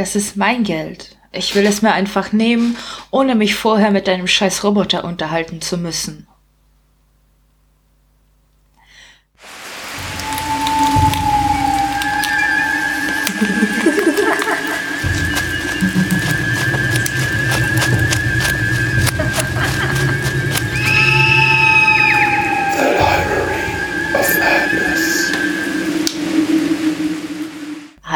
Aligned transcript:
Das 0.00 0.16
ist 0.16 0.38
mein 0.38 0.64
Geld. 0.64 1.18
Ich 1.30 1.54
will 1.54 1.66
es 1.66 1.82
mir 1.82 1.92
einfach 1.92 2.32
nehmen, 2.32 2.74
ohne 3.10 3.34
mich 3.34 3.54
vorher 3.54 3.90
mit 3.90 4.08
deinem 4.08 4.26
scheiß 4.26 4.64
Roboter 4.64 5.04
unterhalten 5.04 5.60
zu 5.60 5.76
müssen. 5.76 6.26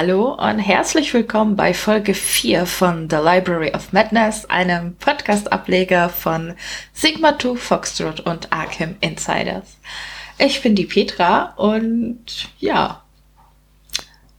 Hallo 0.06 0.34
und 0.34 0.58
herzlich 0.58 1.14
willkommen 1.14 1.56
bei 1.56 1.72
Folge 1.72 2.12
4 2.12 2.66
von 2.66 3.08
The 3.08 3.16
Library 3.16 3.72
of 3.74 3.94
Madness, 3.94 4.44
einem 4.44 4.96
Podcast-Ableger 4.96 6.10
von 6.10 6.52
Sigma 6.92 7.38
2 7.38 7.56
Foxtrot 7.56 8.20
und 8.20 8.52
Arkham 8.52 8.96
Insiders. 9.00 9.78
Ich 10.36 10.60
bin 10.60 10.74
die 10.74 10.84
Petra 10.84 11.54
und 11.56 12.50
ja, 12.58 13.02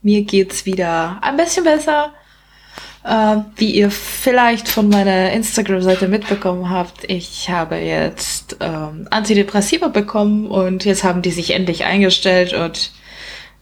mir 0.03 0.21
geht's 0.21 0.67
wieder 0.67 1.17
ein 1.23 1.35
bisschen 1.35 1.63
besser. 1.63 2.13
Äh, 3.03 3.37
wie 3.55 3.71
ihr 3.71 3.89
vielleicht 3.89 4.67
von 4.67 4.87
meiner 4.87 5.31
Instagram-Seite 5.31 6.07
mitbekommen 6.07 6.69
habt, 6.69 7.09
ich 7.09 7.49
habe 7.49 7.77
jetzt 7.77 8.57
ähm, 8.59 9.07
Antidepressiva 9.09 9.87
bekommen 9.87 10.45
und 10.45 10.85
jetzt 10.85 11.03
haben 11.03 11.23
die 11.23 11.31
sich 11.31 11.55
endlich 11.55 11.85
eingestellt 11.85 12.53
und 12.53 12.91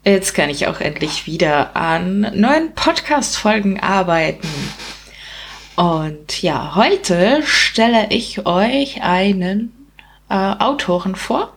Jetzt 0.05 0.34
kann 0.34 0.49
ich 0.49 0.67
auch 0.67 0.81
endlich 0.81 1.27
wieder 1.27 1.77
an 1.77 2.30
neuen 2.34 2.73
Podcast-Folgen 2.73 3.80
arbeiten. 3.80 4.49
Und 5.77 6.41
ja, 6.41 6.76
heute 6.76 7.41
stelle 7.45 8.07
ich 8.10 8.45
euch 8.45 9.01
einen 9.01 9.71
äh, 10.29 10.34
Autoren 10.35 11.15
vor. 11.15 11.54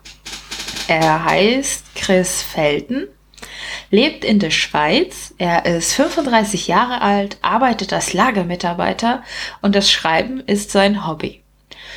Er 0.87 1.25
heißt 1.25 1.87
Chris 1.97 2.41
Felten, 2.41 3.09
lebt 3.91 4.25
in 4.25 4.39
der 4.39 4.53
Schweiz. 4.53 5.35
Er 5.39 5.67
ist 5.67 5.95
35 5.95 6.69
Jahre 6.69 7.01
alt, 7.01 7.39
arbeitet 7.43 7.93
als 7.93 8.13
Lagermitarbeiter 8.13 9.25
und 9.61 9.75
das 9.75 9.91
Schreiben 9.91 10.39
ist 10.39 10.71
sein 10.71 11.05
Hobby. 11.05 11.43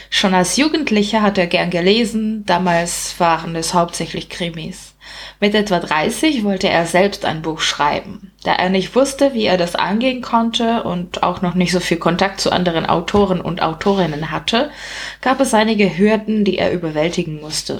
Schon 0.09 0.33
als 0.33 0.57
Jugendlicher 0.57 1.21
hat 1.21 1.37
er 1.37 1.45
gern 1.45 1.69
gelesen, 1.69 2.43
damals 2.47 3.19
waren 3.19 3.55
es 3.55 3.75
hauptsächlich 3.75 4.29
Krimis. 4.29 4.95
Mit 5.39 5.55
etwa 5.55 5.79
30 5.79 6.43
wollte 6.43 6.67
er 6.69 6.85
selbst 6.85 7.25
ein 7.25 7.41
Buch 7.41 7.61
schreiben. 7.61 8.31
Da 8.43 8.53
er 8.53 8.69
nicht 8.69 8.95
wusste, 8.95 9.33
wie 9.33 9.45
er 9.45 9.57
das 9.57 9.75
angehen 9.75 10.21
konnte 10.21 10.83
und 10.83 11.23
auch 11.23 11.41
noch 11.41 11.55
nicht 11.55 11.71
so 11.71 11.79
viel 11.79 11.97
Kontakt 11.97 12.41
zu 12.41 12.51
anderen 12.51 12.85
Autoren 12.85 13.39
und 13.39 13.61
Autorinnen 13.61 14.31
hatte, 14.31 14.69
gab 15.21 15.39
es 15.39 15.53
einige 15.53 15.97
Hürden, 15.97 16.43
die 16.43 16.57
er 16.57 16.71
überwältigen 16.71 17.39
musste. 17.39 17.77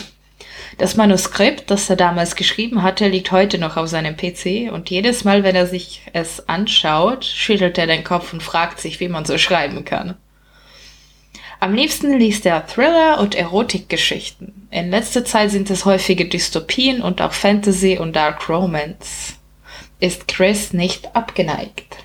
Das 0.77 0.95
Manuskript, 0.95 1.69
das 1.69 1.89
er 1.89 1.97
damals 1.97 2.35
geschrieben 2.35 2.83
hatte, 2.83 3.07
liegt 3.07 3.31
heute 3.31 3.57
noch 3.57 3.75
auf 3.75 3.89
seinem 3.89 4.15
PC 4.15 4.71
und 4.71 4.89
jedes 4.89 5.25
Mal, 5.25 5.43
wenn 5.43 5.55
er 5.55 5.67
sich 5.67 6.03
es 6.13 6.47
anschaut, 6.47 7.25
schüttelt 7.25 7.77
er 7.77 7.87
den 7.87 8.03
Kopf 8.03 8.31
und 8.31 8.43
fragt 8.43 8.79
sich, 8.79 8.99
wie 8.99 9.09
man 9.09 9.25
so 9.25 9.37
schreiben 9.37 9.83
kann. 9.83 10.15
Am 11.61 11.73
liebsten 11.73 12.17
liest 12.17 12.45
er 12.45 12.65
Thriller 12.65 13.19
und 13.19 13.35
Erotikgeschichten. 13.35 14.69
In 14.71 14.91
letzter 14.91 15.25
Zeit 15.25 15.51
sind 15.51 15.69
es 15.69 15.83
häufige 15.83 16.25
Dystopien 16.25 17.01
und 17.01 17.21
auch 17.21 17.33
Fantasy 17.33 17.97
und 17.97 18.15
Dark 18.15 18.47
Romance. 18.47 19.33
Ist 19.99 20.29
Chris 20.29 20.71
nicht 20.71 21.13
abgeneigt? 21.17 21.97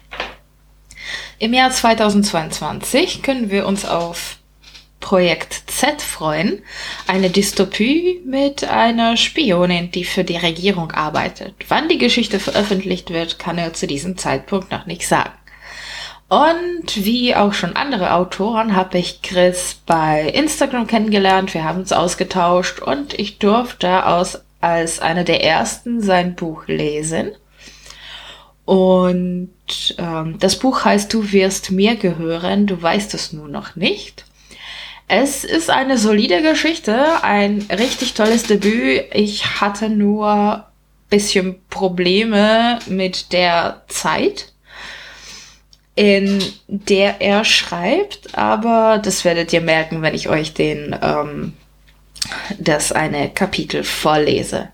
Im 1.38 1.54
Jahr 1.54 1.70
2022 1.70 3.22
können 3.22 3.50
wir 3.50 3.66
uns 3.66 3.84
auf 3.84 4.38
Projekt 4.98 5.70
Z 5.70 6.02
freuen, 6.02 6.62
eine 7.06 7.30
Dystopie 7.30 8.22
mit 8.24 8.64
einer 8.64 9.16
Spionin, 9.16 9.90
die 9.92 10.04
für 10.04 10.24
die 10.24 10.36
Regierung 10.36 10.90
arbeitet. 10.90 11.54
Wann 11.68 11.88
die 11.88 11.98
Geschichte 11.98 12.40
veröffentlicht 12.40 13.10
wird, 13.10 13.38
kann 13.38 13.58
er 13.58 13.74
zu 13.74 13.86
diesem 13.86 14.16
Zeitpunkt 14.16 14.72
noch 14.72 14.86
nicht 14.86 15.06
sagen. 15.06 15.34
Und 16.34 17.04
wie 17.04 17.36
auch 17.36 17.52
schon 17.52 17.76
andere 17.76 18.12
Autoren 18.14 18.74
habe 18.74 18.98
ich 18.98 19.22
Chris 19.22 19.76
bei 19.86 20.22
Instagram 20.22 20.88
kennengelernt. 20.88 21.54
Wir 21.54 21.62
haben 21.62 21.78
uns 21.78 21.92
ausgetauscht 21.92 22.80
und 22.80 23.16
ich 23.16 23.38
durfte 23.38 24.04
aus, 24.06 24.40
als 24.60 24.98
einer 24.98 25.22
der 25.22 25.44
ersten 25.44 26.00
sein 26.00 26.34
Buch 26.34 26.66
lesen. 26.66 27.36
Und 28.64 29.52
ähm, 29.98 30.36
das 30.40 30.58
Buch 30.58 30.84
heißt 30.84 31.14
Du 31.14 31.30
wirst 31.30 31.70
mir 31.70 31.94
gehören, 31.94 32.66
du 32.66 32.82
weißt 32.82 33.14
es 33.14 33.32
nur 33.32 33.46
noch 33.46 33.76
nicht. 33.76 34.24
Es 35.06 35.44
ist 35.44 35.70
eine 35.70 35.98
solide 35.98 36.42
Geschichte, 36.42 37.22
ein 37.22 37.64
richtig 37.70 38.14
tolles 38.14 38.42
Debüt. 38.42 39.04
Ich 39.12 39.60
hatte 39.60 39.88
nur 39.88 40.66
bisschen 41.10 41.60
Probleme 41.70 42.80
mit 42.88 43.32
der 43.32 43.84
Zeit 43.86 44.53
in 45.94 46.42
der 46.66 47.20
er 47.20 47.44
schreibt, 47.44 48.36
aber 48.36 48.98
das 48.98 49.24
werdet 49.24 49.52
ihr 49.52 49.60
merken, 49.60 50.02
wenn 50.02 50.14
ich 50.14 50.28
euch 50.28 50.52
den 50.52 50.96
ähm, 51.00 51.52
das 52.58 52.92
eine 52.92 53.30
Kapitel 53.30 53.84
vorlese. 53.84 54.70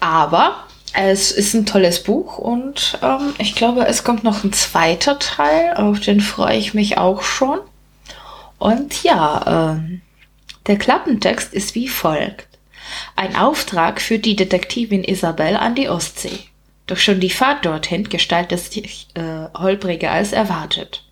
Aber 0.00 0.64
es 0.94 1.30
ist 1.30 1.54
ein 1.54 1.66
tolles 1.66 2.02
Buch 2.02 2.38
und 2.38 2.98
ähm, 3.02 3.34
ich 3.38 3.54
glaube, 3.54 3.86
es 3.86 4.02
kommt 4.02 4.24
noch 4.24 4.44
ein 4.44 4.52
zweiter 4.52 5.18
Teil, 5.18 5.74
auf 5.74 6.00
den 6.00 6.20
freue 6.20 6.56
ich 6.56 6.74
mich 6.74 6.98
auch 6.98 7.22
schon. 7.22 7.60
Und 8.58 9.02
ja, 9.02 9.74
ähm, 9.76 10.00
der 10.66 10.78
Klappentext 10.78 11.52
ist 11.52 11.74
wie 11.74 11.88
folgt. 11.88 12.48
Ein 13.14 13.36
Auftrag 13.36 14.00
für 14.00 14.18
die 14.18 14.36
Detektivin 14.36 15.04
Isabel 15.04 15.56
an 15.56 15.74
die 15.74 15.88
Ostsee. 15.88 16.38
Doch 16.86 16.98
schon 16.98 17.20
die 17.20 17.30
Fahrt 17.30 17.64
dorthin 17.66 18.08
gestaltet 18.08 18.60
sich 18.60 19.08
äh, 19.14 19.48
holpriger 19.58 20.12
als 20.12 20.32
erwartet. 20.32 21.02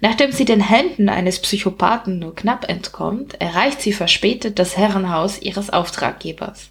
Nachdem 0.00 0.30
sie 0.30 0.44
den 0.44 0.60
Händen 0.60 1.08
eines 1.08 1.40
Psychopathen 1.40 2.18
nur 2.18 2.34
knapp 2.34 2.68
entkommt, 2.68 3.40
erreicht 3.40 3.80
sie 3.80 3.92
verspätet 3.92 4.58
das 4.58 4.76
Herrenhaus 4.76 5.40
ihres 5.40 5.70
Auftraggebers. 5.70 6.70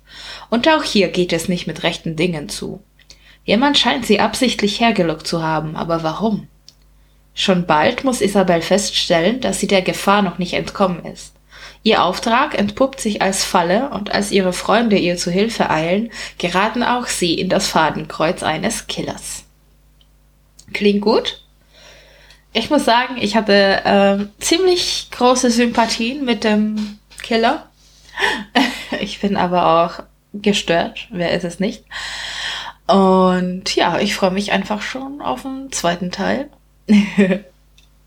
Und 0.51 0.67
auch 0.67 0.83
hier 0.83 1.07
geht 1.07 1.33
es 1.33 1.49
nicht 1.49 1.65
mit 1.65 1.81
rechten 1.83 2.15
Dingen 2.15 2.49
zu. 2.49 2.83
Jemand 3.43 3.77
scheint 3.77 4.05
sie 4.05 4.19
absichtlich 4.19 4.79
hergelockt 4.79 5.25
zu 5.25 5.41
haben, 5.41 5.75
aber 5.75 6.03
warum? 6.03 6.47
Schon 7.33 7.65
bald 7.65 8.03
muss 8.03 8.21
Isabel 8.21 8.61
feststellen, 8.61 9.41
dass 9.41 9.59
sie 9.59 9.67
der 9.67 9.81
Gefahr 9.81 10.21
noch 10.21 10.37
nicht 10.37 10.53
entkommen 10.53 11.03
ist. 11.05 11.34
Ihr 11.85 12.03
Auftrag 12.03 12.57
entpuppt 12.57 12.99
sich 12.99 13.21
als 13.21 13.43
Falle 13.43 13.91
und 13.91 14.11
als 14.11 14.31
ihre 14.31 14.53
Freunde 14.53 14.97
ihr 14.97 15.17
zu 15.17 15.29
Hilfe 15.29 15.69
eilen, 15.69 16.09
geraten 16.39 16.81
auch 16.81 17.05
sie 17.05 17.35
in 17.35 17.47
das 17.47 17.67
Fadenkreuz 17.67 18.41
eines 18.41 18.87
Killers. 18.87 19.43
Klingt 20.73 21.01
gut? 21.01 21.43
Ich 22.53 22.71
muss 22.71 22.85
sagen, 22.85 23.17
ich 23.19 23.35
hatte 23.35 23.85
äh, 23.85 24.43
ziemlich 24.43 25.09
große 25.11 25.51
Sympathien 25.51 26.25
mit 26.25 26.43
dem 26.43 26.97
Killer. 27.21 27.67
ich 28.99 29.21
bin 29.21 29.37
aber 29.37 29.85
auch 29.85 30.03
gestört. 30.33 31.07
Wer 31.11 31.33
ist 31.33 31.43
es 31.43 31.59
nicht? 31.59 31.83
Und 32.87 33.75
ja, 33.75 33.99
ich 33.99 34.15
freue 34.15 34.31
mich 34.31 34.51
einfach 34.51 34.81
schon 34.81 35.21
auf 35.21 35.43
den 35.43 35.71
zweiten 35.71 36.09
Teil. 36.09 36.49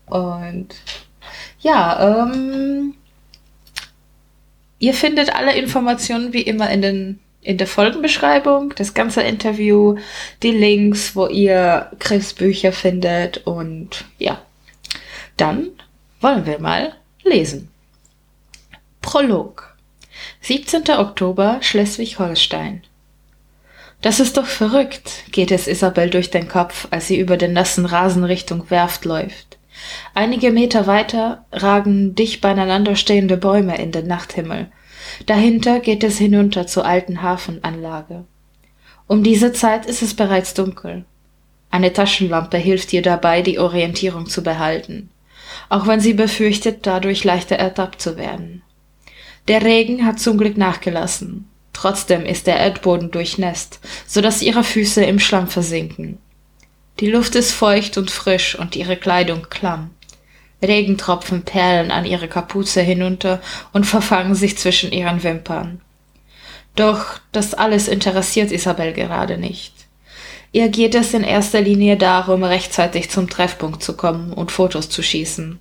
und 0.07 0.75
ja, 1.61 2.23
ähm, 2.23 2.95
Ihr 4.79 4.93
findet 4.93 5.35
alle 5.35 5.55
Informationen 5.55 6.33
wie 6.33 6.41
immer 6.41 6.69
in, 6.69 6.81
den, 6.81 7.19
in 7.41 7.57
der 7.57 7.67
Folgenbeschreibung, 7.67 8.73
das 8.75 8.93
ganze 8.93 9.21
Interview, 9.21 9.97
die 10.41 10.51
Links, 10.51 11.15
wo 11.15 11.27
ihr 11.27 11.91
Chris 11.99 12.33
Bücher 12.33 12.71
findet 12.71 13.45
und 13.45 14.05
ja, 14.17 14.41
dann 15.35 15.67
wollen 16.21 16.45
wir 16.45 16.59
mal 16.59 16.93
lesen. 17.23 17.69
Prolog. 19.01 19.75
17. 20.41 20.89
Oktober 20.91 21.59
Schleswig-Holstein. 21.61 22.83
Das 24.01 24.21
ist 24.21 24.37
doch 24.37 24.45
verrückt, 24.45 25.25
geht 25.31 25.51
es 25.51 25.67
Isabel 25.67 26.09
durch 26.09 26.29
den 26.31 26.47
Kopf, 26.47 26.87
als 26.89 27.07
sie 27.07 27.19
über 27.19 27.35
den 27.35 27.51
nassen 27.51 27.85
Rasen 27.85 28.23
Richtung 28.23 28.69
Werft 28.69 29.03
läuft. 29.03 29.58
Einige 30.13 30.51
Meter 30.51 30.87
weiter 30.87 31.45
ragen 31.51 32.15
dicht 32.15 32.41
beieinander 32.41 32.95
stehende 32.95 33.37
Bäume 33.37 33.77
in 33.77 33.91
den 33.91 34.07
Nachthimmel. 34.07 34.71
Dahinter 35.25 35.79
geht 35.79 36.03
es 36.03 36.17
hinunter 36.17 36.67
zur 36.67 36.85
alten 36.85 37.21
Hafenanlage. 37.21 38.25
Um 39.07 39.23
diese 39.23 39.53
Zeit 39.53 39.85
ist 39.85 40.01
es 40.01 40.13
bereits 40.13 40.53
dunkel. 40.53 41.05
Eine 41.71 41.93
Taschenlampe 41.93 42.57
hilft 42.57 42.93
ihr 42.93 43.01
dabei, 43.01 43.41
die 43.41 43.59
Orientierung 43.59 44.27
zu 44.27 44.43
behalten, 44.43 45.09
auch 45.69 45.87
wenn 45.87 45.99
sie 45.99 46.13
befürchtet, 46.13 46.85
dadurch 46.85 47.23
leichter 47.23 47.55
ertappt 47.55 48.01
zu 48.01 48.17
werden. 48.17 48.63
Der 49.47 49.63
Regen 49.63 50.05
hat 50.05 50.19
zum 50.19 50.37
Glück 50.37 50.57
nachgelassen. 50.57 51.47
Trotzdem 51.73 52.25
ist 52.25 52.45
der 52.45 52.57
Erdboden 52.57 53.09
durchnässt, 53.09 53.79
so 54.05 54.21
dass 54.21 54.41
ihre 54.41 54.63
Füße 54.63 55.03
im 55.03 55.17
Schlamm 55.17 55.47
versinken. 55.47 56.17
Die 56.99 57.07
Luft 57.07 57.35
ist 57.35 57.51
feucht 57.51 57.97
und 57.97 58.11
frisch 58.11 58.55
und 58.55 58.75
ihre 58.75 58.97
Kleidung 58.97 59.47
klamm. 59.49 59.91
Regentropfen 60.61 61.43
perlen 61.43 61.91
an 61.91 62.05
ihre 62.05 62.27
Kapuze 62.27 62.81
hinunter 62.81 63.41
und 63.71 63.85
verfangen 63.85 64.35
sich 64.35 64.57
zwischen 64.57 64.91
ihren 64.91 65.23
Wimpern. 65.23 65.79
Doch 66.75 67.19
das 67.31 67.53
alles 67.53 67.87
interessiert 67.87 68.51
Isabel 68.51 68.93
gerade 68.93 69.37
nicht. 69.37 69.73
Ihr 70.51 70.69
geht 70.69 70.95
es 70.95 71.13
in 71.13 71.23
erster 71.23 71.61
Linie 71.61 71.95
darum, 71.95 72.43
rechtzeitig 72.43 73.09
zum 73.09 73.29
Treffpunkt 73.29 73.83
zu 73.83 73.95
kommen 73.95 74.33
und 74.33 74.51
Fotos 74.51 74.89
zu 74.89 75.01
schießen. 75.01 75.59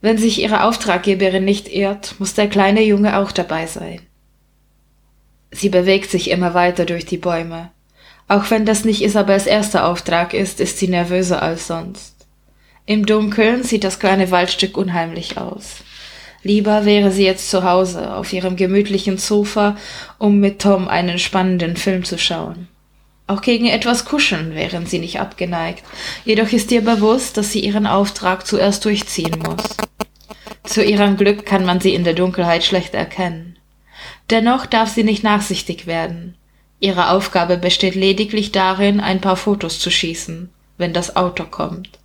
Wenn 0.00 0.18
sich 0.18 0.40
ihre 0.40 0.62
Auftraggeberin 0.64 1.44
nicht 1.44 1.68
irrt, 1.68 2.14
muss 2.18 2.34
der 2.34 2.48
kleine 2.48 2.82
Junge 2.82 3.18
auch 3.18 3.32
dabei 3.32 3.66
sein. 3.66 4.00
Sie 5.50 5.70
bewegt 5.70 6.10
sich 6.10 6.30
immer 6.30 6.54
weiter 6.54 6.84
durch 6.84 7.06
die 7.06 7.16
Bäume. 7.16 7.70
Auch 8.28 8.50
wenn 8.50 8.66
das 8.66 8.84
nicht 8.84 9.02
Isabels 9.02 9.46
erster 9.46 9.86
Auftrag 9.86 10.34
ist, 10.34 10.60
ist 10.60 10.78
sie 10.78 10.88
nervöser 10.88 11.42
als 11.42 11.66
sonst. 11.66 12.26
Im 12.84 13.06
Dunkeln 13.06 13.62
sieht 13.62 13.84
das 13.84 13.98
kleine 13.98 14.30
Waldstück 14.30 14.76
unheimlich 14.76 15.38
aus. 15.38 15.84
Lieber 16.42 16.84
wäre 16.84 17.10
sie 17.10 17.24
jetzt 17.24 17.50
zu 17.50 17.64
Hause 17.64 18.14
auf 18.14 18.32
ihrem 18.32 18.56
gemütlichen 18.56 19.18
Sofa, 19.18 19.76
um 20.18 20.38
mit 20.38 20.60
Tom 20.60 20.86
einen 20.86 21.18
spannenden 21.18 21.76
Film 21.76 22.04
zu 22.04 22.18
schauen. 22.18 22.68
Auch 23.28 23.42
gegen 23.42 23.66
etwas 23.66 24.04
Kuscheln 24.04 24.54
wären 24.54 24.86
sie 24.86 25.00
nicht 25.00 25.18
abgeneigt, 25.18 25.82
jedoch 26.24 26.52
ist 26.52 26.70
ihr 26.70 26.82
bewusst, 26.82 27.36
dass 27.36 27.50
sie 27.50 27.60
ihren 27.60 27.88
Auftrag 27.88 28.46
zuerst 28.46 28.84
durchziehen 28.84 29.42
muss. 29.44 29.76
Zu 30.62 30.84
ihrem 30.84 31.16
Glück 31.16 31.44
kann 31.44 31.64
man 31.64 31.80
sie 31.80 31.94
in 31.94 32.04
der 32.04 32.14
Dunkelheit 32.14 32.62
schlecht 32.62 32.94
erkennen. 32.94 33.58
Dennoch 34.30 34.66
darf 34.66 34.90
sie 34.90 35.02
nicht 35.02 35.24
nachsichtig 35.24 35.88
werden. 35.88 36.36
Ihre 36.78 37.10
Aufgabe 37.10 37.56
besteht 37.56 37.94
lediglich 37.94 38.52
darin, 38.52 39.00
ein 39.00 39.20
paar 39.20 39.36
Fotos 39.36 39.78
zu 39.78 39.90
schießen, 39.90 40.50
wenn 40.76 40.92
das 40.92 41.16
Auto 41.16 41.44
kommt. 41.44 41.98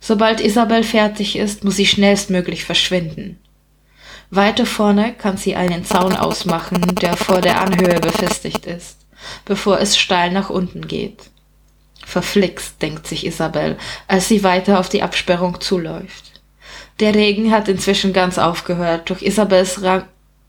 Sobald 0.00 0.40
Isabel 0.40 0.82
fertig 0.82 1.36
ist, 1.36 1.64
muss 1.64 1.76
sie 1.76 1.86
schnellstmöglich 1.86 2.64
verschwinden. 2.64 3.38
Weiter 4.30 4.66
vorne 4.66 5.14
kann 5.14 5.36
sie 5.36 5.56
einen 5.56 5.84
Zaun 5.84 6.14
ausmachen, 6.14 6.94
der 6.96 7.16
vor 7.16 7.40
der 7.40 7.60
Anhöhe 7.60 7.98
befestigt 8.00 8.66
ist, 8.66 8.98
bevor 9.44 9.80
es 9.80 9.96
steil 9.96 10.32
nach 10.32 10.50
unten 10.50 10.86
geht. 10.86 11.30
Verflixt, 12.04 12.80
denkt 12.82 13.06
sich 13.06 13.26
Isabel, 13.26 13.76
als 14.06 14.28
sie 14.28 14.42
weiter 14.42 14.80
auf 14.80 14.88
die 14.88 15.02
Absperrung 15.02 15.60
zuläuft. 15.60 16.40
Der 17.00 17.14
Regen 17.14 17.52
hat 17.52 17.68
inzwischen 17.68 18.12
ganz 18.12 18.38
aufgehört, 18.38 19.08
durch 19.08 19.22
Isabels 19.22 19.82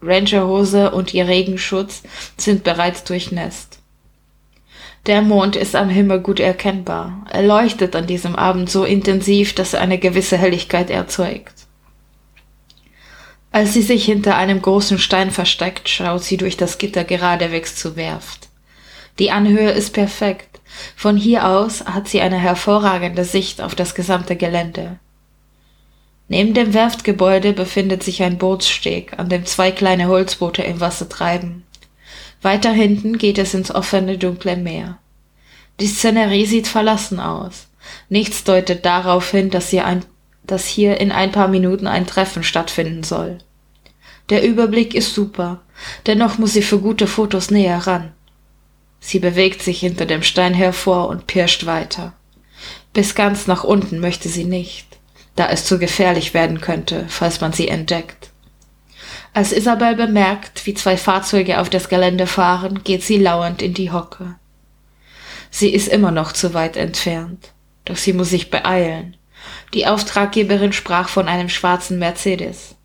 Rangerhose 0.01 0.92
und 0.92 1.13
ihr 1.13 1.28
Regenschutz 1.28 2.04
sind 2.38 2.63
bereits 2.63 3.04
durchnässt. 3.04 3.80
Der 5.06 5.22
Mond 5.22 5.56
ist 5.56 5.75
am 5.75 5.90
Himmel 5.90 6.19
gut 6.19 6.40
erkennbar. 6.40 7.25
Er 7.30 7.44
leuchtet 7.44 7.96
an 7.96 8.06
diesem 8.06 8.36
Abend 8.36 8.69
so 8.69 8.84
intensiv, 8.84 9.56
dass 9.56 9.74
er 9.74 9.81
eine 9.81 9.98
gewisse 9.98 10.38
Helligkeit 10.38 10.90
erzeugt. 10.90 11.54
Als 13.51 13.74
sie 13.74 13.81
sich 13.81 14.06
hinter 14.06 14.38
einem 14.38 14.62
großen 14.62 15.00
Stein 15.00 15.31
versteckt, 15.31 15.90
schaut 15.90 16.24
sie 16.24 16.38
durch 16.38 16.56
das 16.57 16.78
Gitter 16.78 17.04
geradewegs 17.04 17.75
zur 17.75 17.95
Werft. 17.95 18.50
Die 19.18 19.31
Anhöhe 19.31 19.72
ist 19.72 19.94
perfekt. 19.94 20.62
Von 20.95 21.18
hier 21.18 21.48
aus 21.48 21.86
hat 21.86 22.07
sie 22.07 22.22
eine 22.22 22.38
hervorragende 22.38 23.25
Sicht 23.25 23.62
auf 23.62 23.74
das 23.74 23.95
gesamte 23.95 24.36
Gelände. 24.36 25.00
Neben 26.30 26.54
dem 26.54 26.76
Werftgebäude 26.76 27.54
befindet 27.54 28.04
sich 28.04 28.22
ein 28.22 28.38
Bootssteg, 28.38 29.18
an 29.18 29.30
dem 29.30 29.46
zwei 29.46 29.72
kleine 29.72 30.08
Holzboote 30.08 30.62
im 30.62 30.80
Wasser 30.80 31.10
treiben. 31.10 31.66
Weiter 32.44 32.72
hinten 32.72 33.18
geht 33.18 33.40
es 33.40 33.54
ins 33.56 33.74
offene, 33.74 34.18
dunkle 34.18 34.56
Meer. 34.56 35.00
Die 35.80 35.88
Szenerie 35.88 36.46
sieht 36.46 36.68
verlassen 36.68 37.20
aus. 37.20 37.68
Nichts 38.10 38.44
deutet 38.44 38.86
darauf 38.86 39.31
hin, 39.31 39.50
dass 39.50 39.70
hier, 39.70 39.86
ein, 39.86 40.06
dass 40.44 40.68
hier 40.68 41.02
in 41.02 41.12
ein 41.12 41.31
paar 41.31 41.48
Minuten 41.48 41.88
ein 41.88 42.06
Treffen 42.06 42.44
stattfinden 42.44 43.04
soll. 43.04 43.40
Der 44.30 44.44
Überblick 44.44 44.94
ist 44.94 45.16
super, 45.16 45.62
dennoch 46.06 46.38
muss 46.38 46.54
sie 46.54 46.62
für 46.62 46.80
gute 46.80 47.08
Fotos 47.08 47.50
näher 47.50 47.88
ran. 47.88 48.12
Sie 49.00 49.18
bewegt 49.18 49.64
sich 49.64 49.80
hinter 49.80 50.06
dem 50.06 50.22
Stein 50.22 50.54
hervor 50.54 51.08
und 51.08 51.26
pirscht 51.26 51.66
weiter. 51.66 52.14
Bis 52.94 53.16
ganz 53.16 53.48
nach 53.48 53.64
unten 53.64 54.00
möchte 54.00 54.30
sie 54.30 54.44
nicht, 54.44 54.89
da 55.40 55.48
es 55.48 55.64
zu 55.64 55.80
gefährlich 55.80 56.34
werden 56.34 56.60
könnte, 56.60 57.06
falls 57.08 57.40
man 57.40 57.54
sie 57.54 57.70
entdeckt. 57.70 58.32
Als 59.34 59.54
Isabel 59.54 59.96
bemerkt, 59.96 60.66
wie 60.66 60.74
zwei 60.74 60.98
Fahrzeuge 60.98 61.62
auf 61.62 61.70
das 61.70 61.88
Gelände 61.88 62.28
fahren, 62.28 62.84
geht 62.84 63.04
sie 63.04 63.18
lauernd 63.18 63.62
in 63.62 63.74
die 63.74 63.90
Hocke. 63.90 64.36
Sie 65.50 65.70
ist 65.70 65.88
immer 65.88 66.12
noch 66.12 66.34
zu 66.34 66.54
weit 66.54 66.76
entfernt, 66.76 67.54
doch 67.86 67.96
sie 67.96 68.12
muss 68.12 68.32
sich 68.32 68.50
beeilen. 68.50 69.16
Die 69.74 69.88
Auftraggeberin 69.88 70.74
sprach 70.74 71.08
von 71.08 71.30
einem 71.30 71.48
schwarzen 71.48 72.00
Mercedes. 72.00 72.76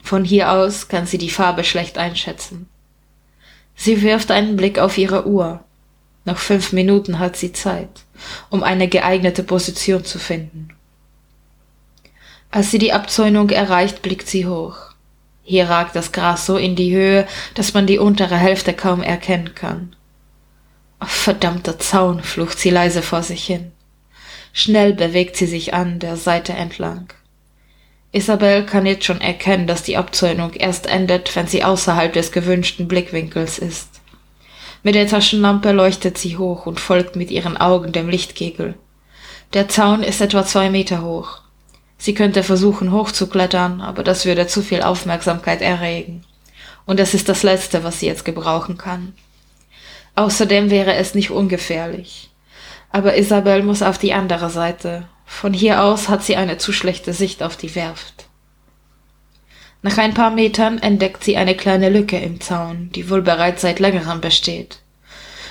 Von 0.00 0.24
hier 0.24 0.52
aus 0.52 0.86
kann 0.86 1.06
sie 1.06 1.18
die 1.18 1.30
Farbe 1.30 1.64
schlecht 1.64 1.98
einschätzen. 1.98 2.68
Sie 3.74 4.02
wirft 4.02 4.30
einen 4.30 4.54
Blick 4.54 4.78
auf 4.78 4.98
ihre 4.98 5.26
Uhr. 5.26 5.64
Noch 6.24 6.38
fünf 6.38 6.72
Minuten 6.72 7.18
hat 7.18 7.36
sie 7.36 7.52
Zeit, 7.52 8.04
um 8.50 8.62
eine 8.62 8.86
geeignete 8.86 9.42
Position 9.42 10.04
zu 10.04 10.20
finden. 10.20 10.68
Als 12.54 12.70
sie 12.70 12.78
die 12.78 12.92
Abzäunung 12.92 13.50
erreicht, 13.50 14.00
blickt 14.00 14.28
sie 14.28 14.46
hoch. 14.46 14.76
Hier 15.42 15.68
ragt 15.68 15.96
das 15.96 16.12
Gras 16.12 16.46
so 16.46 16.56
in 16.56 16.76
die 16.76 16.94
Höhe, 16.94 17.26
dass 17.54 17.74
man 17.74 17.88
die 17.88 17.98
untere 17.98 18.36
Hälfte 18.36 18.72
kaum 18.72 19.02
erkennen 19.02 19.56
kann. 19.56 19.96
Oh, 21.00 21.06
verdammter 21.06 21.80
Zaun, 21.80 22.22
flucht 22.22 22.60
sie 22.60 22.70
leise 22.70 23.02
vor 23.02 23.24
sich 23.24 23.44
hin. 23.44 23.72
Schnell 24.52 24.92
bewegt 24.92 25.34
sie 25.34 25.46
sich 25.46 25.74
an 25.74 25.98
der 25.98 26.16
Seite 26.16 26.52
entlang. 26.52 27.12
Isabel 28.12 28.64
kann 28.64 28.86
jetzt 28.86 29.04
schon 29.04 29.20
erkennen, 29.20 29.66
dass 29.66 29.82
die 29.82 29.96
Abzäunung 29.96 30.52
erst 30.52 30.86
endet, 30.86 31.34
wenn 31.34 31.48
sie 31.48 31.64
außerhalb 31.64 32.12
des 32.12 32.30
gewünschten 32.30 32.86
Blickwinkels 32.86 33.58
ist. 33.58 34.00
Mit 34.84 34.94
der 34.94 35.08
Taschenlampe 35.08 35.72
leuchtet 35.72 36.18
sie 36.18 36.36
hoch 36.36 36.66
und 36.66 36.78
folgt 36.78 37.16
mit 37.16 37.32
ihren 37.32 37.56
Augen 37.56 37.90
dem 37.90 38.08
Lichtkegel. 38.08 38.74
Der 39.54 39.68
Zaun 39.68 40.04
ist 40.04 40.20
etwa 40.20 40.46
zwei 40.46 40.70
Meter 40.70 41.02
hoch. 41.02 41.40
Sie 41.98 42.14
könnte 42.14 42.42
versuchen 42.42 42.92
hochzuklettern, 42.92 43.80
aber 43.80 44.02
das 44.02 44.24
würde 44.24 44.46
zu 44.46 44.62
viel 44.62 44.82
Aufmerksamkeit 44.82 45.62
erregen. 45.62 46.24
Und 46.86 47.00
das 47.00 47.14
ist 47.14 47.28
das 47.28 47.42
Letzte, 47.42 47.84
was 47.84 48.00
sie 48.00 48.06
jetzt 48.06 48.24
gebrauchen 48.24 48.76
kann. 48.76 49.14
Außerdem 50.16 50.70
wäre 50.70 50.94
es 50.94 51.14
nicht 51.14 51.30
ungefährlich. 51.30 52.30
Aber 52.90 53.16
Isabel 53.16 53.62
muss 53.62 53.82
auf 53.82 53.98
die 53.98 54.12
andere 54.12 54.50
Seite. 54.50 55.08
Von 55.24 55.52
hier 55.52 55.82
aus 55.82 56.08
hat 56.08 56.22
sie 56.22 56.36
eine 56.36 56.58
zu 56.58 56.72
schlechte 56.72 57.12
Sicht 57.12 57.42
auf 57.42 57.56
die 57.56 57.74
Werft. 57.74 58.26
Nach 59.82 59.98
ein 59.98 60.14
paar 60.14 60.30
Metern 60.30 60.78
entdeckt 60.78 61.24
sie 61.24 61.36
eine 61.36 61.54
kleine 61.54 61.90
Lücke 61.90 62.18
im 62.18 62.40
Zaun, 62.40 62.90
die 62.94 63.10
wohl 63.10 63.20
bereits 63.20 63.62
seit 63.62 63.80
längerem 63.80 64.20
besteht, 64.20 64.78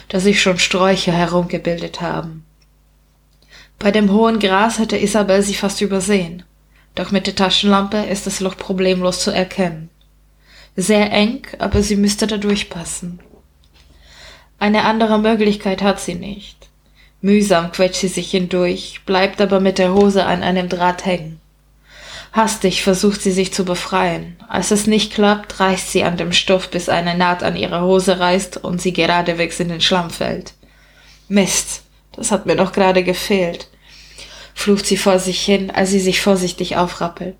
da 0.07 0.19
sich 0.19 0.41
schon 0.41 0.57
Sträucher 0.57 1.11
herumgebildet 1.11 2.01
haben. 2.01 2.45
Bei 3.83 3.91
dem 3.91 4.13
hohen 4.13 4.39
Gras 4.39 4.79
hätte 4.79 4.95
Isabel 4.97 5.41
sie 5.41 5.55
fast 5.55 5.81
übersehen. 5.81 6.43
Doch 6.95 7.11
mit 7.11 7.27
der 7.27 7.35
Taschenlampe 7.35 7.97
ist 7.97 8.25
das 8.25 8.39
Loch 8.39 8.55
problemlos 8.55 9.19
zu 9.19 9.29
erkennen. 9.29 9.89
Sehr 10.77 11.11
eng, 11.11 11.45
aber 11.59 11.83
sie 11.83 11.97
müsste 11.97 12.25
da 12.25 12.37
durchpassen. 12.37 13.19
Eine 14.57 14.85
andere 14.85 15.19
Möglichkeit 15.19 15.81
hat 15.81 15.99
sie 15.99 16.15
nicht. 16.15 16.69
Mühsam 17.19 17.73
quetscht 17.73 17.99
sie 17.99 18.07
sich 18.07 18.31
hindurch, 18.31 19.01
bleibt 19.05 19.41
aber 19.41 19.59
mit 19.59 19.79
der 19.79 19.93
Hose 19.93 20.25
an 20.25 20.43
einem 20.43 20.69
Draht 20.69 21.03
hängen. 21.03 21.41
Hastig 22.31 22.83
versucht 22.83 23.21
sie 23.21 23.33
sich 23.33 23.53
zu 23.53 23.65
befreien. 23.65 24.37
Als 24.47 24.71
es 24.71 24.87
nicht 24.87 25.13
klappt, 25.13 25.59
reißt 25.59 25.91
sie 25.91 26.05
an 26.05 26.15
dem 26.15 26.31
Stoff, 26.31 26.69
bis 26.69 26.87
eine 26.87 27.17
Naht 27.17 27.43
an 27.43 27.57
ihrer 27.57 27.81
Hose 27.81 28.17
reißt 28.17 28.63
und 28.63 28.81
sie 28.81 28.93
geradewegs 28.93 29.59
in 29.59 29.67
den 29.67 29.81
Schlamm 29.81 30.09
fällt. 30.09 30.53
Mist, 31.27 31.83
das 32.13 32.31
hat 32.31 32.45
mir 32.45 32.55
doch 32.55 32.71
gerade 32.71 33.03
gefehlt, 33.03 33.67
flucht 34.53 34.85
sie 34.85 34.97
vor 34.97 35.19
sich 35.19 35.41
hin, 35.41 35.71
als 35.71 35.89
sie 35.89 35.99
sich 35.99 36.21
vorsichtig 36.21 36.77
aufrappelt. 36.77 37.37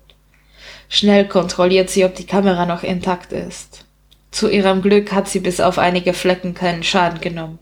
Schnell 0.88 1.26
kontrolliert 1.26 1.90
sie, 1.90 2.04
ob 2.04 2.14
die 2.14 2.26
Kamera 2.26 2.66
noch 2.66 2.82
intakt 2.82 3.32
ist. 3.32 3.84
Zu 4.30 4.48
ihrem 4.48 4.82
Glück 4.82 5.12
hat 5.12 5.28
sie 5.28 5.40
bis 5.40 5.60
auf 5.60 5.78
einige 5.78 6.12
Flecken 6.12 6.54
keinen 6.54 6.82
Schaden 6.82 7.20
genommen. 7.20 7.58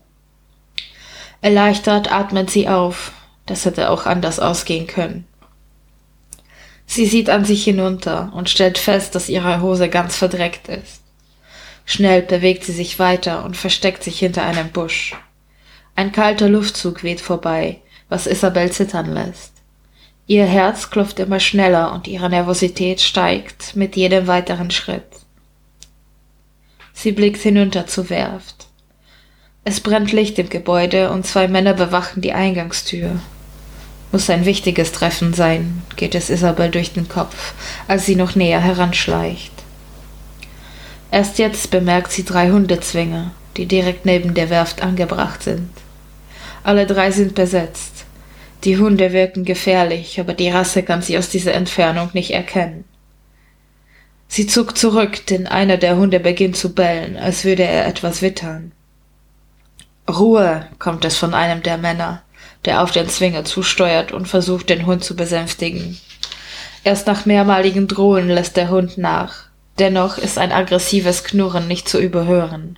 Erleichtert 1.41 2.11
atmet 2.11 2.49
sie 2.49 2.67
auf. 2.67 3.11
Das 3.45 3.65
hätte 3.65 3.89
auch 3.89 4.05
anders 4.05 4.39
ausgehen 4.39 4.87
können. 4.87 5.27
Sie 6.85 7.05
sieht 7.05 7.29
an 7.29 7.45
sich 7.45 7.63
hinunter 7.63 8.31
und 8.33 8.49
stellt 8.49 8.77
fest, 8.77 9.15
dass 9.15 9.29
ihre 9.29 9.61
Hose 9.61 9.89
ganz 9.89 10.15
verdreckt 10.15 10.69
ist. 10.69 11.01
Schnell 11.85 12.21
bewegt 12.21 12.63
sie 12.63 12.71
sich 12.71 12.99
weiter 12.99 13.43
und 13.43 13.57
versteckt 13.57 14.03
sich 14.03 14.19
hinter 14.19 14.43
einem 14.43 14.69
Busch. 14.69 15.15
Ein 15.95 16.11
kalter 16.11 16.49
Luftzug 16.49 17.03
weht 17.03 17.21
vorbei, 17.21 17.81
was 18.13 18.27
Isabel 18.27 18.71
zittern 18.71 19.11
lässt. 19.11 19.53
Ihr 20.27 20.45
Herz 20.45 20.91
klopft 20.91 21.17
immer 21.17 21.39
schneller 21.39 21.91
und 21.93 22.07
ihre 22.07 22.29
Nervosität 22.29 23.01
steigt 23.01 23.75
mit 23.75 23.95
jedem 23.95 24.27
weiteren 24.27 24.69
Schritt. 24.69 25.01
Sie 26.93 27.11
blickt 27.11 27.41
hinunter 27.41 27.87
zur 27.87 28.11
Werft. 28.11 28.67
Es 29.63 29.79
brennt 29.79 30.11
Licht 30.11 30.37
im 30.37 30.47
Gebäude 30.47 31.09
und 31.09 31.25
zwei 31.25 31.47
Männer 31.47 31.73
bewachen 31.73 32.21
die 32.21 32.33
Eingangstür. 32.33 33.19
Muss 34.11 34.29
ein 34.29 34.45
wichtiges 34.45 34.91
Treffen 34.91 35.33
sein, 35.33 35.81
geht 35.95 36.13
es 36.13 36.29
Isabel 36.29 36.69
durch 36.69 36.93
den 36.93 37.09
Kopf, 37.09 37.55
als 37.87 38.05
sie 38.05 38.15
noch 38.15 38.35
näher 38.35 38.61
heranschleicht. 38.61 39.53
Erst 41.09 41.39
jetzt 41.39 41.71
bemerkt 41.71 42.11
sie 42.11 42.25
drei 42.25 42.51
Hundezwinge, 42.51 43.31
die 43.57 43.65
direkt 43.65 44.05
neben 44.05 44.35
der 44.35 44.51
Werft 44.51 44.83
angebracht 44.83 45.41
sind. 45.41 45.71
Alle 46.63 46.85
drei 46.85 47.09
sind 47.09 47.33
besetzt. 47.33 47.92
Die 48.63 48.77
Hunde 48.77 49.11
wirken 49.11 49.45
gefährlich, 49.45 50.19
aber 50.19 50.33
die 50.33 50.49
Rasse 50.49 50.83
kann 50.83 51.01
sie 51.01 51.17
aus 51.17 51.29
dieser 51.29 51.53
Entfernung 51.53 52.09
nicht 52.13 52.31
erkennen. 52.31 52.85
Sie 54.27 54.47
zuckt 54.47 54.77
zurück, 54.77 55.25
denn 55.27 55.47
einer 55.47 55.77
der 55.77 55.97
Hunde 55.97 56.19
beginnt 56.19 56.57
zu 56.57 56.73
bellen, 56.73 57.17
als 57.17 57.43
würde 57.43 57.63
er 57.63 57.85
etwas 57.85 58.21
wittern. 58.21 58.71
Ruhe, 60.09 60.67
kommt 60.79 61.05
es 61.05 61.17
von 61.17 61.33
einem 61.33 61.61
der 61.61 61.77
Männer 61.77 62.23
der 62.65 62.81
auf 62.81 62.91
den 62.91 63.09
Zwinger 63.09 63.45
zusteuert 63.45 64.11
und 64.11 64.27
versucht, 64.27 64.69
den 64.69 64.85
Hund 64.85 65.03
zu 65.03 65.15
besänftigen. 65.15 65.97
Erst 66.83 67.07
nach 67.07 67.25
mehrmaligen 67.25 67.87
Drohen 67.87 68.29
lässt 68.29 68.57
der 68.57 68.69
Hund 68.69 68.97
nach. 68.97 69.47
Dennoch 69.79 70.17
ist 70.17 70.37
ein 70.37 70.51
aggressives 70.51 71.23
Knurren 71.23 71.67
nicht 71.67 71.89
zu 71.89 71.99
überhören. 71.99 72.77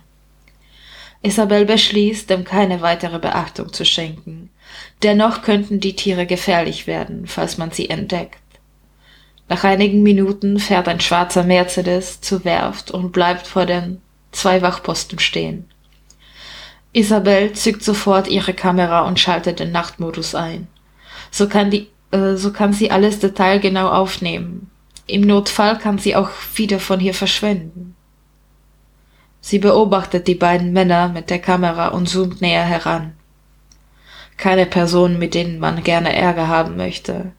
Isabel 1.22 1.64
beschließt, 1.64 2.30
dem 2.30 2.44
keine 2.44 2.80
weitere 2.80 3.18
Beachtung 3.18 3.72
zu 3.72 3.84
schenken. 3.84 4.50
Dennoch 5.02 5.42
könnten 5.42 5.80
die 5.80 5.96
Tiere 5.96 6.26
gefährlich 6.26 6.86
werden, 6.86 7.26
falls 7.26 7.58
man 7.58 7.70
sie 7.70 7.90
entdeckt. 7.90 8.38
Nach 9.48 9.62
einigen 9.62 10.02
Minuten 10.02 10.58
fährt 10.58 10.88
ein 10.88 11.00
schwarzer 11.00 11.44
Mercedes 11.44 12.20
zur 12.20 12.44
Werft 12.44 12.90
und 12.90 13.12
bleibt 13.12 13.46
vor 13.46 13.66
den 13.66 14.00
zwei 14.32 14.62
Wachposten 14.62 15.18
stehen. 15.18 15.68
Isabel 16.92 17.52
zückt 17.52 17.84
sofort 17.84 18.26
ihre 18.26 18.54
Kamera 18.54 19.02
und 19.02 19.20
schaltet 19.20 19.60
den 19.60 19.70
Nachtmodus 19.70 20.34
ein. 20.34 20.66
So 21.30 21.48
kann, 21.48 21.70
die, 21.70 21.88
äh, 22.10 22.36
so 22.36 22.52
kann 22.52 22.72
sie 22.72 22.90
alles 22.90 23.18
detailgenau 23.18 23.88
aufnehmen. 23.90 24.70
Im 25.06 25.20
Notfall 25.20 25.78
kann 25.78 25.98
sie 25.98 26.16
auch 26.16 26.30
wieder 26.54 26.80
von 26.80 26.98
hier 26.98 27.14
verschwinden. 27.14 27.94
Sie 29.40 29.58
beobachtet 29.60 30.26
die 30.26 30.34
beiden 30.34 30.72
Männer 30.72 31.08
mit 31.08 31.30
der 31.30 31.38
Kamera 31.38 31.88
und 31.88 32.08
zoomt 32.08 32.40
näher 32.40 32.64
heran. 32.64 33.12
Keine 34.36 34.66
Personen, 34.66 35.18
mit 35.18 35.34
denen 35.34 35.58
man 35.58 35.82
gerne 35.82 36.14
Ärger 36.14 36.48
haben 36.48 36.76
möchte. 36.76 37.32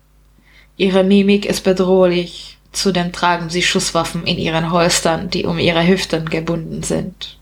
Ihre 0.78 1.04
Mimik 1.04 1.46
ist 1.46 1.64
bedrohlich, 1.64 2.58
zudem 2.72 3.12
tragen 3.12 3.50
sie 3.50 3.64
Schusswaffen 3.64 4.26
in 4.26 4.38
ihren 4.38 4.72
Holstern, 4.72 5.30
die 5.30 5.46
um 5.46 5.60
ihre 5.60 5.88
Hüften 5.88 6.30
gebunden 6.30 6.84
sind. 6.84 7.38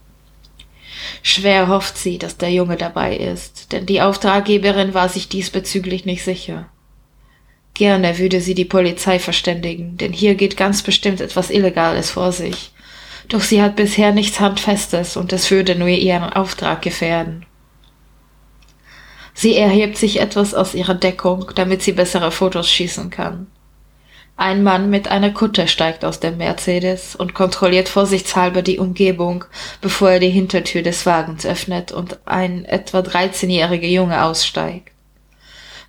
Schwer 1.21 1.67
hofft 1.67 1.97
sie, 1.97 2.17
dass 2.17 2.37
der 2.37 2.51
Junge 2.51 2.77
dabei 2.77 3.15
ist, 3.15 3.71
denn 3.71 3.85
die 3.85 4.01
Auftraggeberin 4.01 4.93
war 4.93 5.09
sich 5.09 5.27
diesbezüglich 5.27 6.05
nicht 6.05 6.23
sicher. 6.23 6.69
Gerne 7.73 8.17
würde 8.17 8.39
sie 8.39 8.55
die 8.55 8.65
Polizei 8.65 9.19
verständigen, 9.19 9.97
denn 9.97 10.13
hier 10.13 10.35
geht 10.35 10.55
ganz 10.55 10.81
bestimmt 10.81 11.19
etwas 11.19 11.49
Illegales 11.49 12.09
vor 12.09 12.31
sich. 12.31 12.71
Doch 13.27 13.41
sie 13.41 13.61
hat 13.61 13.75
bisher 13.75 14.13
nichts 14.13 14.39
Handfestes 14.39 15.17
und 15.17 15.33
es 15.33 15.51
würde 15.51 15.75
nur 15.75 15.87
ihren 15.87 16.31
Auftrag 16.31 16.81
gefährden. 16.81 17.45
Sie 19.37 19.57
erhebt 19.57 19.97
sich 19.97 20.21
etwas 20.21 20.53
aus 20.53 20.73
ihrer 20.73 20.95
Deckung, 20.95 21.51
damit 21.55 21.83
sie 21.83 21.91
bessere 21.91 22.31
Fotos 22.31 22.69
schießen 22.69 23.09
kann. 23.09 23.47
Ein 24.37 24.63
Mann 24.63 24.89
mit 24.89 25.09
einer 25.09 25.31
Kutte 25.31 25.67
steigt 25.67 26.05
aus 26.05 26.21
dem 26.21 26.37
Mercedes 26.37 27.15
und 27.15 27.33
kontrolliert 27.33 27.89
vorsichtshalber 27.89 28.61
die 28.61 28.79
Umgebung, 28.79 29.43
bevor 29.81 30.11
er 30.11 30.19
die 30.19 30.29
Hintertür 30.29 30.83
des 30.83 31.05
Wagens 31.05 31.45
öffnet 31.45 31.91
und 31.91 32.19
ein 32.25 32.63
etwa 32.65 32.99
13-jähriger 32.99 33.87
Junge 33.87 34.23
aussteigt. 34.23 34.91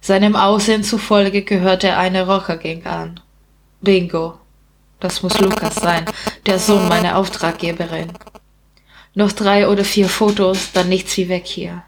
Seinem 0.01 0.37
Aussehen 0.37 0.83
zufolge 0.83 1.43
gehört 1.43 1.85
er 1.85 1.99
einer 1.99 2.27
Rockergang 2.27 2.85
an. 2.85 3.21
Bingo. 3.81 4.39
Das 4.99 5.23
muss 5.23 5.39
Lukas 5.39 5.77
sein, 5.77 6.05
der 6.47 6.59
Sohn 6.59 6.89
meiner 6.89 7.17
Auftraggeberin. 7.17 8.13
Noch 9.15 9.33
drei 9.33 9.69
oder 9.69 9.85
vier 9.85 10.09
Fotos, 10.09 10.73
dann 10.73 10.89
nichts 10.89 11.17
wie 11.17 11.29
weg 11.29 11.47
hier. 11.47 11.85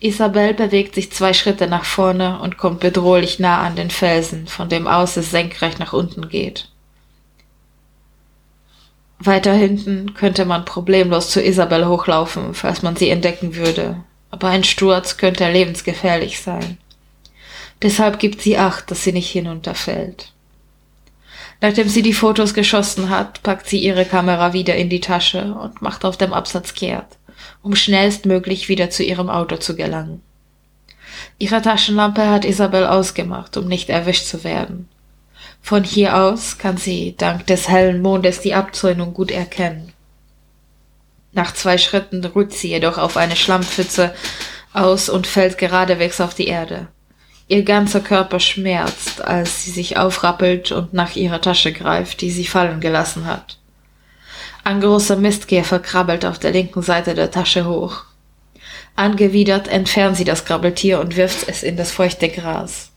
Isabel 0.00 0.54
bewegt 0.54 0.94
sich 0.94 1.10
zwei 1.10 1.32
Schritte 1.32 1.66
nach 1.66 1.84
vorne 1.84 2.38
und 2.40 2.56
kommt 2.56 2.80
bedrohlich 2.80 3.40
nah 3.40 3.62
an 3.62 3.74
den 3.74 3.90
Felsen, 3.90 4.46
von 4.46 4.68
dem 4.68 4.86
aus 4.86 5.16
es 5.16 5.32
senkrecht 5.32 5.80
nach 5.80 5.92
unten 5.92 6.28
geht. 6.28 6.68
Weiter 9.18 9.52
hinten 9.52 10.14
könnte 10.14 10.44
man 10.44 10.64
problemlos 10.64 11.30
zu 11.30 11.42
Isabel 11.42 11.88
hochlaufen, 11.88 12.54
falls 12.54 12.82
man 12.82 12.94
sie 12.94 13.10
entdecken 13.10 13.56
würde, 13.56 14.04
aber 14.30 14.48
ein 14.48 14.62
Sturz 14.62 15.16
könnte 15.16 15.50
lebensgefährlich 15.50 16.40
sein. 16.40 16.78
Deshalb 17.82 18.20
gibt 18.20 18.42
sie 18.42 18.56
Acht, 18.56 18.92
dass 18.92 19.02
sie 19.02 19.12
nicht 19.12 19.30
hinunterfällt. 19.30 20.32
Nachdem 21.60 21.88
sie 21.88 22.02
die 22.02 22.12
Fotos 22.12 22.54
geschossen 22.54 23.10
hat, 23.10 23.42
packt 23.42 23.68
sie 23.68 23.78
ihre 23.78 24.04
Kamera 24.04 24.52
wieder 24.52 24.76
in 24.76 24.88
die 24.88 25.00
Tasche 25.00 25.54
und 25.54 25.82
macht 25.82 26.04
auf 26.04 26.16
dem 26.16 26.32
Absatz 26.32 26.74
kehrt 26.74 27.17
um 27.62 27.74
schnellstmöglich 27.74 28.68
wieder 28.68 28.90
zu 28.90 29.02
ihrem 29.02 29.28
Auto 29.28 29.56
zu 29.56 29.76
gelangen. 29.76 30.22
Ihre 31.38 31.62
Taschenlampe 31.62 32.28
hat 32.28 32.44
Isabel 32.44 32.86
ausgemacht, 32.86 33.56
um 33.56 33.66
nicht 33.66 33.90
erwischt 33.90 34.26
zu 34.26 34.44
werden. 34.44 34.88
Von 35.60 35.84
hier 35.84 36.16
aus 36.16 36.58
kann 36.58 36.76
sie 36.76 37.14
dank 37.16 37.46
des 37.46 37.68
hellen 37.68 38.00
Mondes 38.00 38.40
die 38.40 38.54
Abzäunung 38.54 39.14
gut 39.14 39.30
erkennen. 39.30 39.92
Nach 41.32 41.52
zwei 41.52 41.78
Schritten 41.78 42.24
ruht 42.24 42.52
sie 42.52 42.68
jedoch 42.68 42.98
auf 42.98 43.16
eine 43.16 43.36
Schlammpfütze 43.36 44.14
aus 44.72 45.08
und 45.08 45.26
fällt 45.26 45.58
geradewegs 45.58 46.20
auf 46.20 46.34
die 46.34 46.48
Erde. 46.48 46.88
Ihr 47.48 47.62
ganzer 47.62 48.00
Körper 48.00 48.40
schmerzt, 48.40 49.22
als 49.22 49.64
sie 49.64 49.70
sich 49.70 49.96
aufrappelt 49.96 50.72
und 50.72 50.92
nach 50.92 51.16
ihrer 51.16 51.40
Tasche 51.40 51.72
greift, 51.72 52.20
die 52.20 52.30
sie 52.30 52.46
fallen 52.46 52.80
gelassen 52.80 53.26
hat. 53.26 53.57
Ein 54.68 54.82
großer 54.82 55.16
Mistkäfer 55.16 55.78
krabbelt 55.78 56.26
auf 56.26 56.38
der 56.38 56.50
linken 56.50 56.82
Seite 56.82 57.14
der 57.14 57.30
Tasche 57.30 57.64
hoch. 57.64 58.04
Angewidert 58.96 59.66
entfernt 59.66 60.18
sie 60.18 60.24
das 60.24 60.44
Krabbeltier 60.44 61.00
und 61.00 61.16
wirft 61.16 61.48
es 61.48 61.62
in 61.62 61.78
das 61.78 61.90
feuchte 61.90 62.28
Gras. 62.28 62.90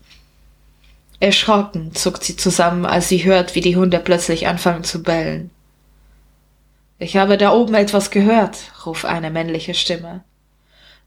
Erschrocken 1.22 1.96
zuckt 1.96 2.26
sie 2.26 2.36
zusammen, 2.36 2.86
als 2.86 3.08
sie 3.08 3.24
hört, 3.24 3.56
wie 3.56 3.62
die 3.62 3.78
Hunde 3.78 4.00
plötzlich 4.00 4.48
anfangen 4.48 4.84
zu 4.84 5.02
bellen. 5.02 5.50
Ich 7.00 7.16
habe 7.16 7.38
da 7.38 7.54
oben 7.54 7.76
etwas 7.76 8.12
gehört, 8.12 8.58
ruft 8.86 9.06
eine 9.06 9.32
männliche 9.32 9.74
Stimme. 9.74 10.26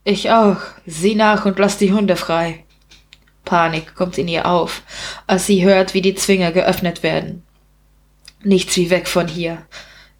Ich 0.02 0.30
auch. 0.30 0.62
Sieh 0.86 1.14
nach 1.14 1.44
und 1.44 1.58
lass 1.58 1.76
die 1.76 1.92
Hunde 1.92 2.16
frei. 2.16 2.64
Panik 3.44 3.94
kommt 3.94 4.16
in 4.16 4.28
ihr 4.28 4.46
auf, 4.46 4.80
als 5.26 5.44
sie 5.44 5.62
hört, 5.62 5.92
wie 5.92 6.00
die 6.00 6.14
Zwinger 6.14 6.52
geöffnet 6.52 7.02
werden. 7.02 7.42
Nichts 8.42 8.74
wie 8.78 8.88
weg 8.88 9.08
von 9.08 9.28
hier. 9.28 9.58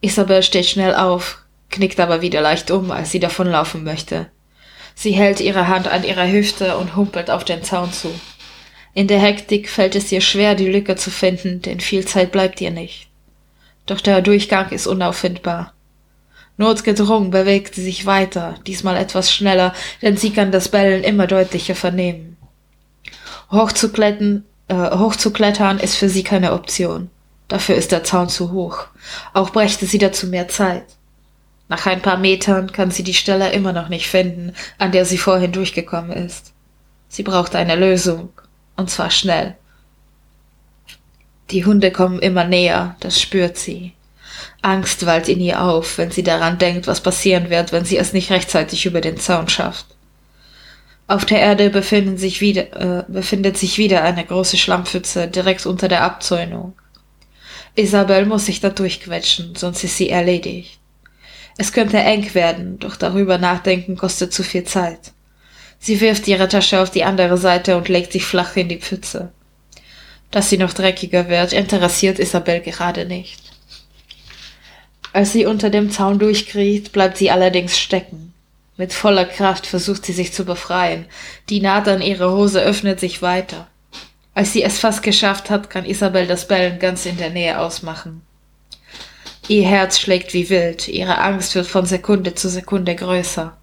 Isabel 0.05 0.43
steht 0.43 0.67
schnell 0.67 0.95
auf, 0.95 1.39
knickt 1.71 1.99
aber 1.99 2.21
wieder 2.21 2.43
leicht 2.43 2.71
um, 2.71 2.91
als 2.91 3.11
sie 3.11 3.21
davonlaufen 3.21 3.85
möchte. 3.85 4.27
Sie 4.95 5.13
hält 5.13 5.41
ihre 5.41 5.67
Hand 5.67 5.89
an 5.89 6.05
ihre 6.05 6.31
Hüfte 6.31 6.77
und 6.77 6.95
humpelt 6.95 7.31
auf 7.31 7.43
den 7.43 7.65
Zaun 7.65 7.91
zu. 7.91 8.11
In 8.93 9.09
der 9.09 9.19
Hektik 9.19 9.71
fällt 9.71 9.97
es 9.97 10.13
ihr 10.13 10.21
schwer, 10.21 10.55
die 10.55 10.69
Lücke 10.69 10.97
zu 10.97 11.11
finden, 11.11 11.63
denn 11.63 11.81
viel 11.81 12.05
Zeit 12.05 12.33
bleibt 12.33 12.61
ihr 12.61 12.71
nicht. 12.71 13.09
Doch 13.87 14.01
der 14.01 14.21
Durchgang 14.21 14.71
ist 14.73 14.87
unauffindbar. 14.87 15.73
Notgedrungen 16.59 17.31
bewegt 17.31 17.75
sie 17.75 17.83
sich 17.83 18.05
weiter, 18.05 18.57
diesmal 18.67 18.97
etwas 18.99 19.33
schneller, 19.33 19.73
denn 20.03 20.19
sie 20.19 20.31
kann 20.31 20.53
das 20.53 20.69
Bellen 20.69 21.03
immer 21.03 21.27
deutlicher 21.27 21.75
vernehmen. 21.75 22.37
Hochzuklettern, 23.51 24.45
äh, 24.69 24.75
hochzuklettern 24.75 25.81
ist 25.81 25.97
für 25.97 26.11
sie 26.11 26.23
keine 26.23 26.53
Option. 26.53 27.09
Dafür 27.55 27.77
ist 27.77 27.93
der 27.93 28.03
Zaun 28.03 28.29
zu 28.29 28.51
hoch. 28.51 28.89
Auch 29.33 29.51
brächte 29.51 29.87
sie 29.87 29.99
dazu 29.99 30.27
mehr 30.27 30.49
Zeit. 30.49 30.83
Nach 31.69 31.87
ein 31.87 32.03
paar 32.03 32.17
Metern 32.17 32.73
kann 32.73 32.91
sie 32.91 33.05
die 33.05 33.15
Stelle 33.15 33.53
immer 33.53 33.73
noch 33.73 33.89
nicht 33.89 34.09
finden, 34.09 34.55
an 34.79 34.91
der 34.91 35.05
sie 35.05 35.19
vorhin 35.19 35.53
durchgekommen 35.53 36.11
ist. 36.11 36.53
Sie 37.07 37.23
braucht 37.23 37.55
eine 37.55 37.77
Lösung, 37.77 38.31
und 38.75 38.91
zwar 38.91 39.13
schnell. 39.13 39.55
Die 41.53 41.65
Hunde 41.65 41.93
kommen 41.93 42.19
immer 42.19 42.43
näher, 42.43 42.97
das 42.99 43.21
spürt 43.21 43.57
sie. 43.57 43.93
Angst 44.61 45.07
wallt 45.07 45.29
in 45.29 45.39
ihr 45.39 45.63
auf, 45.63 45.97
wenn 45.97 46.11
sie 46.11 46.25
daran 46.25 46.59
denkt, 46.59 46.89
was 46.89 47.03
passieren 47.03 47.51
wird, 47.51 47.71
wenn 47.71 47.85
sie 47.85 47.99
es 47.99 48.13
nicht 48.13 48.33
rechtzeitig 48.33 48.85
über 48.85 49.01
den 49.01 49.19
Zaun 49.19 49.49
schafft. 49.49 49.87
Auf 51.07 51.25
der 51.25 51.39
Erde 51.39 51.71
befindet 51.71 52.19
sich 52.19 52.41
wieder, 52.41 52.99
äh, 52.99 53.05
befindet 53.07 53.57
sich 53.57 53.79
wieder 53.79 54.03
eine 54.03 54.25
große 54.25 54.57
Schlammpfütze 54.57 55.29
direkt 55.29 55.67
unter 55.67 55.87
der 55.87 56.03
Abzäunung. 56.03 56.75
Isabel 57.77 58.27
muss 58.27 58.47
sich 58.47 58.61
da 58.61 58.71
durchquetschen, 58.71 59.55
sonst 59.57 59.83
ist 59.83 59.97
sie 59.97 60.11
erledigt. 60.11 60.79
Es 61.57 61.73
könnte 61.73 61.99
eng 61.99 62.35
werden, 62.35 62.79
doch 62.79 62.97
darüber 62.97 63.39
nachdenken 63.39 63.97
kostet 63.97 64.33
zu 64.33 64.43
viel 64.43 64.65
Zeit. 64.65 65.13
Sie 65.79 66.01
wirft 66.01 66.27
ihre 66.29 66.49
Tasche 66.49 66.81
auf 66.81 66.91
die 66.91 67.05
andere 67.05 67.37
Seite 67.37 67.77
und 67.77 67.89
legt 67.89 68.13
sich 68.13 68.25
flach 68.25 68.57
in 68.57 68.69
die 68.69 68.79
Pfütze. 68.79 69.33
Dass 70.31 70.51
sie 70.51 70.59
noch 70.59 70.73
dreckiger 70.73 71.29
wird, 71.29 71.53
interessiert 71.53 72.19
Isabel 72.19 72.61
gerade 72.61 73.07
nicht. 73.07 73.41
Als 75.13 75.33
sie 75.33 75.47
unter 75.47 75.71
dem 75.71 75.91
Zaun 75.91 76.19
durchkriecht, 76.19 76.93
bleibt 76.93 77.19
sie 77.19 77.31
allerdings 77.31 77.79
stecken. 77.79 78.35
Mit 78.77 78.93
voller 78.93 79.27
Kraft 79.27 79.67
versucht 79.67 80.05
sie 80.05 80.13
sich 80.13 80.33
zu 80.33 80.45
befreien. 80.45 81.07
Die 81.49 81.61
Naht 81.61 81.87
an 81.87 82.03
ihrer 82.03 82.33
Hose 82.33 82.61
öffnet 82.61 82.99
sich 82.99 83.23
weiter. 83.23 83.69
Als 84.35 84.53
sie 84.53 84.63
es 84.65 84.79
fast 84.79 85.03
geschafft 85.03 85.49
hat, 85.49 85.71
kann 85.71 85.85
Isabel 85.85 86.27
das 86.27 86.49
Bellen 86.49 86.79
ganz 86.79 87.07
in 87.07 87.17
der 87.17 87.31
Nähe 87.31 87.61
ausmachen. 87.61 88.23
Ihr 89.47 89.67
Herz 89.67 89.99
schlägt 89.99 90.35
wie 90.35 90.51
wild, 90.51 90.89
ihre 90.89 91.19
Angst 91.19 91.55
wird 91.55 91.67
von 91.67 91.87
Sekunde 91.87 92.35
zu 92.35 92.49
Sekunde 92.49 92.95
größer. 92.95 93.57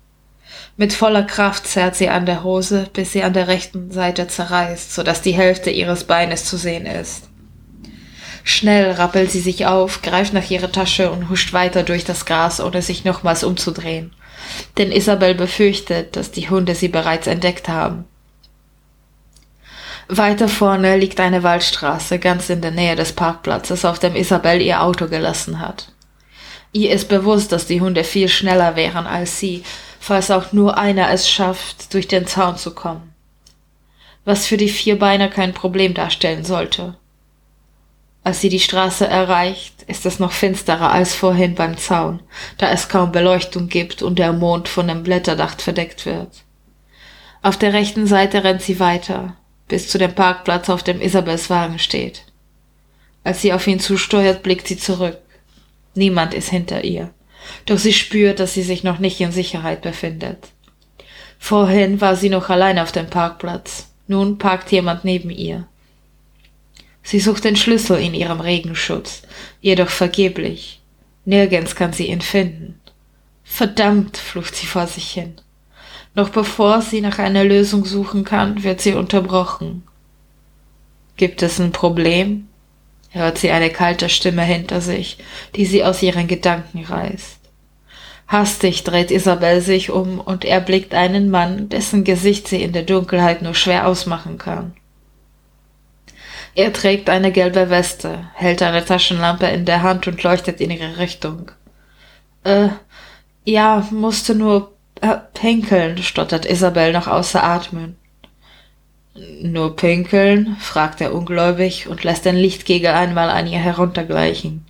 Mit 0.77 0.93
voller 0.93 1.23
Kraft 1.23 1.67
zerrt 1.67 1.95
sie 1.95 2.09
an 2.09 2.25
der 2.25 2.43
Hose, 2.43 2.87
bis 2.93 3.11
sie 3.11 3.23
an 3.23 3.33
der 3.33 3.47
rechten 3.47 3.91
Seite 3.91 4.27
zerreißt, 4.27 4.93
so 4.93 5.03
dass 5.03 5.21
die 5.21 5.33
Hälfte 5.33 5.69
ihres 5.69 6.05
Beines 6.05 6.45
zu 6.45 6.55
sehen 6.57 6.85
ist. 6.85 7.29
Schnell 8.43 8.91
rappelt 8.91 9.29
sie 9.29 9.41
sich 9.41 9.65
auf, 9.65 10.01
greift 10.01 10.33
nach 10.33 10.49
ihrer 10.49 10.71
Tasche 10.71 11.11
und 11.11 11.29
huscht 11.29 11.53
weiter 11.53 11.83
durch 11.83 12.05
das 12.05 12.25
Gras, 12.25 12.61
ohne 12.61 12.81
sich 12.81 13.03
nochmals 13.03 13.43
umzudrehen. 13.43 14.13
Denn 14.77 14.91
Isabel 14.91 15.35
befürchtet, 15.35 16.15
dass 16.15 16.31
die 16.31 16.49
Hunde 16.49 16.73
sie 16.73 16.87
bereits 16.87 17.27
entdeckt 17.27 17.67
haben. 17.69 18.05
Weiter 20.17 20.49
vorne 20.49 20.97
liegt 20.97 21.21
eine 21.21 21.41
Waldstraße 21.41 22.19
ganz 22.19 22.49
in 22.49 22.59
der 22.59 22.71
Nähe 22.71 22.97
des 22.97 23.13
Parkplatzes, 23.13 23.85
auf 23.85 23.97
dem 23.97 24.13
Isabel 24.13 24.61
ihr 24.61 24.81
Auto 24.81 25.07
gelassen 25.07 25.59
hat. 25.59 25.93
Ihr 26.73 26.91
ist 26.91 27.07
bewusst, 27.07 27.53
dass 27.53 27.65
die 27.65 27.79
Hunde 27.79 28.03
viel 28.03 28.27
schneller 28.27 28.75
wären 28.75 29.07
als 29.07 29.39
sie, 29.39 29.63
falls 30.01 30.29
auch 30.29 30.51
nur 30.51 30.77
einer 30.77 31.09
es 31.11 31.29
schafft, 31.29 31.93
durch 31.93 32.09
den 32.09 32.27
Zaun 32.27 32.57
zu 32.57 32.75
kommen. 32.75 33.13
Was 34.25 34.47
für 34.47 34.57
die 34.57 34.67
Vierbeiner 34.67 35.29
kein 35.29 35.53
Problem 35.53 35.93
darstellen 35.93 36.43
sollte. 36.43 36.97
Als 38.21 38.41
sie 38.41 38.49
die 38.49 38.59
Straße 38.59 39.07
erreicht, 39.07 39.83
ist 39.87 40.05
es 40.05 40.19
noch 40.19 40.33
finsterer 40.33 40.91
als 40.91 41.15
vorhin 41.15 41.55
beim 41.55 41.77
Zaun, 41.77 42.19
da 42.57 42.69
es 42.69 42.89
kaum 42.89 43.13
Beleuchtung 43.13 43.69
gibt 43.69 44.01
und 44.01 44.19
der 44.19 44.33
Mond 44.33 44.67
von 44.67 44.89
dem 44.89 45.03
Blätterdach 45.03 45.57
verdeckt 45.57 46.05
wird. 46.05 46.43
Auf 47.41 47.55
der 47.55 47.71
rechten 47.71 48.07
Seite 48.07 48.43
rennt 48.43 48.61
sie 48.61 48.79
weiter, 48.81 49.37
bis 49.71 49.87
zu 49.87 49.97
dem 49.97 50.13
Parkplatz, 50.13 50.69
auf 50.69 50.83
dem 50.83 50.99
Isabels 50.99 51.49
Wagen 51.49 51.79
steht. 51.79 52.25
Als 53.23 53.41
sie 53.41 53.53
auf 53.53 53.65
ihn 53.67 53.79
zusteuert, 53.79 54.43
blickt 54.43 54.67
sie 54.67 54.75
zurück. 54.75 55.17
Niemand 55.95 56.33
ist 56.33 56.49
hinter 56.49 56.83
ihr. 56.83 57.13
Doch 57.65 57.77
sie 57.77 57.93
spürt, 57.93 58.41
dass 58.41 58.53
sie 58.53 58.63
sich 58.63 58.83
noch 58.83 58.99
nicht 58.99 59.21
in 59.21 59.31
Sicherheit 59.31 59.81
befindet. 59.81 60.49
Vorhin 61.39 62.01
war 62.01 62.17
sie 62.17 62.27
noch 62.27 62.49
allein 62.49 62.79
auf 62.79 62.91
dem 62.91 63.09
Parkplatz. 63.09 63.87
Nun 64.07 64.37
parkt 64.37 64.73
jemand 64.73 65.05
neben 65.05 65.29
ihr. 65.29 65.65
Sie 67.01 67.21
sucht 67.21 67.45
den 67.45 67.55
Schlüssel 67.55 67.97
in 67.97 68.13
ihrem 68.13 68.41
Regenschutz, 68.41 69.21
jedoch 69.61 69.89
vergeblich. 69.89 70.81
Nirgends 71.23 71.77
kann 71.77 71.93
sie 71.93 72.07
ihn 72.07 72.21
finden. 72.21 72.77
Verdammt, 73.45 74.17
flucht 74.17 74.53
sie 74.53 74.67
vor 74.67 74.87
sich 74.87 75.11
hin. 75.11 75.35
Noch 76.13 76.29
bevor 76.29 76.81
sie 76.81 77.01
nach 77.01 77.19
einer 77.19 77.43
Lösung 77.43 77.85
suchen 77.85 78.23
kann, 78.23 78.63
wird 78.63 78.81
sie 78.81 78.93
unterbrochen. 78.93 79.83
Gibt 81.17 81.41
es 81.41 81.59
ein 81.59 81.71
Problem? 81.71 82.47
hört 83.13 83.37
sie 83.37 83.51
eine 83.51 83.69
kalte 83.69 84.07
Stimme 84.07 84.43
hinter 84.43 84.79
sich, 84.79 85.17
die 85.55 85.65
sie 85.65 85.83
aus 85.83 86.01
ihren 86.01 86.27
Gedanken 86.27 86.85
reißt. 86.85 87.39
Hastig 88.27 88.85
dreht 88.85 89.11
Isabel 89.11 89.59
sich 89.59 89.89
um 89.89 90.19
und 90.21 90.45
erblickt 90.45 90.93
einen 90.93 91.29
Mann, 91.29 91.67
dessen 91.67 92.05
Gesicht 92.05 92.47
sie 92.47 92.63
in 92.63 92.71
der 92.71 92.83
Dunkelheit 92.83 93.41
nur 93.41 93.53
schwer 93.53 93.85
ausmachen 93.85 94.37
kann. 94.37 94.73
Er 96.55 96.71
trägt 96.71 97.09
eine 97.09 97.31
gelbe 97.31 97.69
Weste, 97.69 98.29
hält 98.33 98.61
eine 98.61 98.83
Taschenlampe 98.85 99.47
in 99.47 99.65
der 99.65 99.83
Hand 99.83 100.07
und 100.07 100.23
leuchtet 100.23 100.61
in 100.61 100.71
ihre 100.71 100.97
Richtung. 100.97 101.51
Äh, 102.43 102.69
ja, 103.43 103.85
musste 103.91 104.35
nur 104.35 104.71
äh, 105.01 105.17
pinkeln, 105.33 105.97
stottert 106.01 106.45
Isabel 106.45 106.93
noch 106.93 107.07
außer 107.07 107.43
Atmen. 107.43 107.97
Nur 109.41 109.75
pinkeln? 109.75 110.55
fragt 110.59 111.01
er 111.01 111.13
ungläubig 111.13 111.87
und 111.87 112.03
lässt 112.03 112.25
den 112.25 112.35
Lichtkegel 112.35 112.91
einmal 112.91 113.29
an 113.29 113.47
ihr 113.47 113.59
heruntergleichen, 113.59 114.65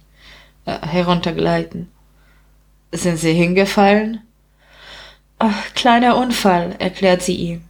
äh, 0.65 0.79
heruntergleiten. 0.85 1.91
Sind 2.91 3.17
Sie 3.17 3.33
hingefallen? 3.33 4.21
Ach, 5.39 5.73
kleiner 5.73 6.17
Unfall, 6.17 6.75
erklärt 6.79 7.21
sie 7.21 7.35
ihm. 7.35 7.63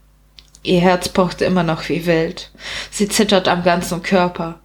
Ihr 0.63 0.81
Herz 0.81 1.09
pocht 1.09 1.41
immer 1.41 1.63
noch 1.63 1.87
wie 1.89 2.05
wild. 2.05 2.51
Sie 2.91 3.07
zittert 3.07 3.47
am 3.47 3.63
ganzen 3.63 4.03
Körper. 4.03 4.59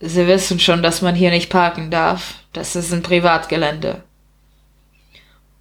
Sie 0.00 0.26
wissen 0.26 0.58
schon, 0.58 0.82
dass 0.82 1.02
man 1.02 1.14
hier 1.14 1.30
nicht 1.30 1.50
parken 1.50 1.90
darf. 1.90 2.36
Das 2.52 2.76
ist 2.76 2.92
ein 2.92 3.02
Privatgelände. 3.02 4.02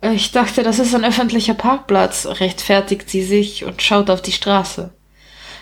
Ich 0.03 0.31
dachte, 0.31 0.63
das 0.63 0.79
ist 0.79 0.95
ein 0.95 1.05
öffentlicher 1.05 1.53
Parkplatz, 1.53 2.25
rechtfertigt 2.25 3.07
sie 3.07 3.21
sich 3.21 3.65
und 3.65 3.83
schaut 3.83 4.09
auf 4.09 4.23
die 4.23 4.31
Straße. 4.31 4.89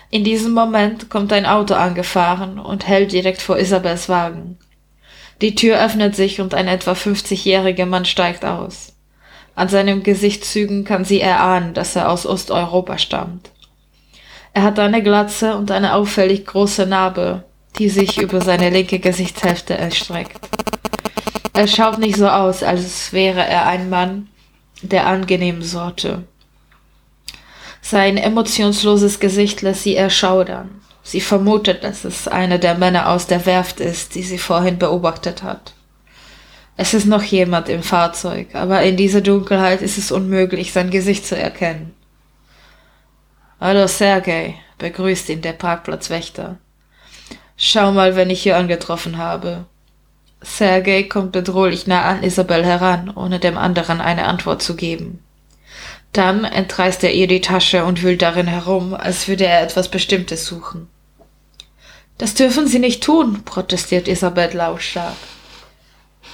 In 0.08 0.24
diesem 0.24 0.52
Moment 0.52 1.10
kommt 1.10 1.30
ein 1.34 1.44
Auto 1.44 1.74
angefahren 1.74 2.58
und 2.58 2.88
hält 2.88 3.12
direkt 3.12 3.42
vor 3.42 3.58
Isabels 3.58 4.08
Wagen. 4.08 4.58
Die 5.42 5.54
Tür 5.54 5.78
öffnet 5.84 6.16
sich 6.16 6.40
und 6.40 6.54
ein 6.54 6.68
etwa 6.68 6.92
50-jähriger 6.92 7.84
Mann 7.84 8.06
steigt 8.06 8.46
aus. 8.46 8.94
An 9.54 9.68
seinen 9.68 10.02
Gesichtszügen 10.02 10.84
kann 10.84 11.04
sie 11.04 11.20
erahnen, 11.20 11.74
dass 11.74 11.94
er 11.94 12.10
aus 12.10 12.24
Osteuropa 12.24 12.96
stammt. 12.96 13.50
Er 14.54 14.62
hat 14.62 14.78
eine 14.78 15.02
Glatze 15.02 15.54
und 15.54 15.70
eine 15.70 15.94
auffällig 15.94 16.46
große 16.46 16.86
Narbe, 16.86 17.44
die 17.78 17.90
sich 17.90 18.18
über 18.18 18.40
seine 18.40 18.70
linke 18.70 19.00
Gesichtshälfte 19.00 19.76
erstreckt. 19.76 20.40
Er 21.52 21.68
schaut 21.68 21.98
nicht 21.98 22.16
so 22.16 22.26
aus, 22.26 22.62
als 22.62 23.12
wäre 23.12 23.44
er 23.44 23.66
ein 23.66 23.90
Mann 23.90 24.29
der 24.82 25.06
angenehmen 25.06 25.62
Sorte. 25.62 26.24
Sein 27.82 28.16
emotionsloses 28.16 29.20
Gesicht 29.20 29.62
lässt 29.62 29.82
sie 29.82 29.96
erschaudern. 29.96 30.80
Sie 31.02 31.20
vermutet, 31.20 31.82
dass 31.82 32.04
es 32.04 32.28
einer 32.28 32.58
der 32.58 32.74
Männer 32.76 33.08
aus 33.08 33.26
der 33.26 33.46
Werft 33.46 33.80
ist, 33.80 34.14
die 34.14 34.22
sie 34.22 34.38
vorhin 34.38 34.78
beobachtet 34.78 35.42
hat. 35.42 35.74
Es 36.76 36.94
ist 36.94 37.06
noch 37.06 37.22
jemand 37.22 37.68
im 37.68 37.82
Fahrzeug, 37.82 38.54
aber 38.54 38.82
in 38.82 38.96
dieser 38.96 39.20
Dunkelheit 39.20 39.82
ist 39.82 39.98
es 39.98 40.12
unmöglich, 40.12 40.72
sein 40.72 40.90
Gesicht 40.90 41.26
zu 41.26 41.36
erkennen. 41.36 41.94
Hallo 43.60 43.86
Sergei, 43.86 44.54
begrüßt 44.78 45.28
ihn 45.28 45.42
der 45.42 45.52
Parkplatzwächter. 45.52 46.58
Schau 47.56 47.92
mal, 47.92 48.16
wenn 48.16 48.30
ich 48.30 48.42
hier 48.42 48.56
angetroffen 48.56 49.18
habe. 49.18 49.66
Sergei 50.42 51.02
kommt 51.02 51.32
bedrohlich 51.32 51.86
nah 51.86 52.02
an 52.02 52.22
Isabel 52.22 52.64
heran, 52.64 53.10
ohne 53.14 53.38
dem 53.38 53.58
anderen 53.58 54.00
eine 54.00 54.26
Antwort 54.26 54.62
zu 54.62 54.74
geben. 54.74 55.22
Dann 56.12 56.44
entreißt 56.44 57.04
er 57.04 57.12
ihr 57.12 57.28
die 57.28 57.40
Tasche 57.40 57.84
und 57.84 58.02
wühlt 58.02 58.22
darin 58.22 58.46
herum, 58.46 58.94
als 58.94 59.28
würde 59.28 59.46
er 59.46 59.62
etwas 59.62 59.88
Bestimmtes 59.88 60.46
suchen. 60.46 60.88
Das 62.18 62.34
dürfen 62.34 62.66
Sie 62.66 62.78
nicht 62.78 63.02
tun, 63.02 63.44
protestiert 63.44 64.08
Isabel 64.08 64.50
lautstark. 64.52 65.16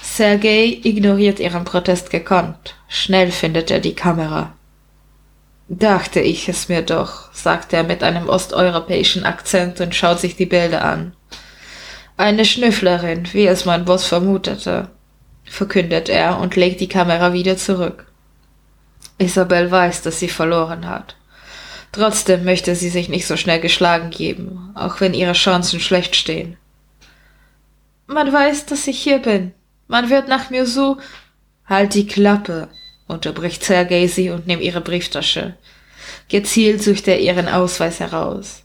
Sergei 0.03 0.81
ignoriert 0.83 1.41
ihren 1.41 1.65
Protest 1.65 2.11
gekonnt. 2.11 2.75
Schnell 2.89 3.31
findet 3.31 3.71
er 3.71 3.81
die 3.81 3.95
Kamera. 3.95 4.55
Dachte 5.69 6.21
ich 6.21 6.49
es 6.49 6.69
mir 6.69 6.83
doch, 6.83 7.33
sagt 7.35 7.73
er 7.73 7.83
mit 7.83 8.03
einem 8.03 8.29
osteuropäischen 8.29 9.25
Akzent 9.25 9.81
und 9.81 9.95
schaut 9.95 10.21
sich 10.21 10.37
die 10.37 10.47
Bilder 10.47 10.85
an. 10.85 11.15
Eine 12.19 12.47
Schnüfflerin, 12.47 13.29
wie 13.33 13.47
es 13.47 13.67
mein 13.67 13.85
Boss 13.85 14.07
vermutete, 14.07 14.89
verkündet 15.45 16.09
er 16.09 16.39
und 16.39 16.57
legt 16.57 16.81
die 16.81 16.89
Kamera 16.89 17.35
wieder 17.35 17.59
zurück. 17.59 18.07
Isabel 19.19 19.71
weiß, 19.71 20.03
dass 20.03 20.19
sie 20.19 20.29
verloren 20.29 20.89
hat. 20.89 21.17
Trotzdem 21.93 22.45
möchte 22.45 22.75
sie 22.75 22.89
sich 22.89 23.09
nicht 23.09 23.27
so 23.27 23.37
schnell 23.37 23.61
geschlagen 23.61 24.11
geben, 24.11 24.73
auch 24.75 25.01
wenn 25.01 25.15
ihre 25.15 25.35
Chancen 25.35 25.79
schlecht 25.79 26.17
stehen. 26.17 26.57
Man 28.07 28.33
weiß, 28.33 28.67
dass 28.67 28.87
ich 28.87 28.99
hier 28.99 29.19
bin. 29.19 29.53
Man 29.87 30.09
wird 30.11 30.29
nach 30.29 30.51
mir 30.51 30.67
so. 30.67 30.99
Halt 31.67 31.95
die 31.95 32.07
Klappe, 32.07 32.69
unterbricht 33.09 33.65
Sergei 33.65 34.07
sie 34.07 34.31
und 34.31 34.47
nimmt 34.47 34.63
ihre 34.63 34.81
Brieftasche. 34.81 35.57
Gezielt 36.29 36.83
sucht 36.83 37.09
er 37.09 37.21
ihren 37.21 37.49
Ausweis 37.49 38.01
heraus. 38.01 38.63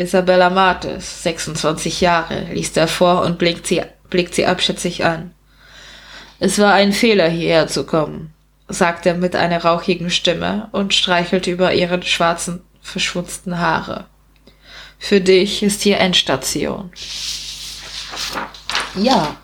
Isabella 0.00 0.48
Martes, 0.48 1.22
26 1.24 2.00
Jahre, 2.00 2.44
liest 2.54 2.78
er 2.78 2.88
vor 2.88 3.20
und 3.20 3.38
blickt 3.38 3.66
sie, 3.66 3.82
blickt 4.08 4.34
sie 4.34 4.46
abschätzig 4.46 5.04
an. 5.04 5.34
Es 6.38 6.58
war 6.58 6.72
ein 6.72 6.94
Fehler, 6.94 7.28
hierher 7.28 7.66
zu 7.66 7.84
kommen, 7.84 8.32
sagt 8.66 9.04
er 9.04 9.12
mit 9.12 9.36
einer 9.36 9.62
rauchigen 9.62 10.08
Stimme 10.08 10.70
und 10.72 10.94
streichelt 10.94 11.46
über 11.46 11.74
ihre 11.74 12.02
schwarzen, 12.02 12.62
verschwunzten 12.80 13.58
Haare. 13.58 14.06
Für 14.98 15.20
dich 15.20 15.62
ist 15.62 15.82
hier 15.82 15.98
Endstation. 15.98 16.90
Ja, 18.94 19.36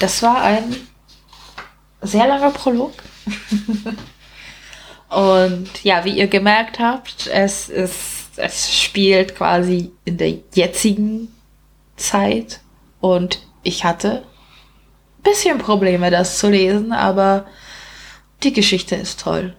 das 0.00 0.22
war 0.22 0.42
ein 0.42 0.76
sehr 2.02 2.28
langer 2.28 2.50
Prolog. 2.50 2.92
und 5.08 5.82
ja, 5.82 6.04
wie 6.04 6.18
ihr 6.18 6.28
gemerkt 6.28 6.78
habt, 6.78 7.26
es 7.26 7.70
ist 7.70 8.19
es 8.36 8.80
spielt 8.80 9.36
quasi 9.36 9.92
in 10.04 10.16
der 10.16 10.34
jetzigen 10.54 11.28
Zeit 11.96 12.60
und 13.00 13.40
ich 13.62 13.84
hatte 13.84 14.22
ein 15.18 15.22
bisschen 15.22 15.58
Probleme, 15.58 16.10
das 16.10 16.38
zu 16.38 16.48
lesen, 16.48 16.92
aber 16.92 17.46
Die 18.42 18.52
Geschichte 18.52 18.96
ist 18.96 19.20
toll. 19.20 19.54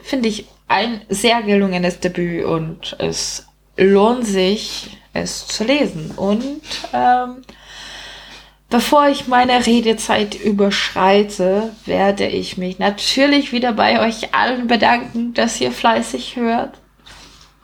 Finde 0.00 0.28
ich 0.28 0.46
ein 0.68 1.02
sehr 1.08 1.42
gelungenes 1.42 1.98
Debüt 1.98 2.44
und 2.44 2.96
es 3.00 3.46
lohnt 3.76 4.24
sich, 4.24 4.96
es 5.12 5.46
zu 5.48 5.64
lesen. 5.64 6.12
Und 6.12 6.62
ähm, 6.92 7.42
bevor 8.70 9.08
ich 9.08 9.26
meine 9.26 9.66
Redezeit 9.66 10.36
überschreite, 10.36 11.72
werde 11.86 12.26
ich 12.26 12.56
mich 12.56 12.78
natürlich 12.78 13.50
wieder 13.50 13.72
bei 13.72 14.06
euch 14.06 14.32
allen 14.32 14.68
bedanken, 14.68 15.34
dass 15.34 15.60
ihr 15.60 15.72
fleißig 15.72 16.36
hört. 16.36 16.78